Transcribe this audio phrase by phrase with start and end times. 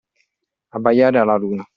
[0.71, 1.63] Abbaiare alla luna.